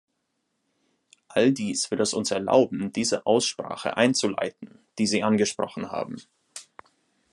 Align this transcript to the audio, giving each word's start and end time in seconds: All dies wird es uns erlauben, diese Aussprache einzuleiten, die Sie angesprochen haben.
All 1.27 1.51
dies 1.53 1.91
wird 1.91 2.01
es 2.01 2.15
uns 2.15 2.31
erlauben, 2.31 2.91
diese 2.91 3.27
Aussprache 3.27 3.97
einzuleiten, 3.97 4.79
die 4.97 5.05
Sie 5.05 5.21
angesprochen 5.21 5.91
haben. 5.91 6.15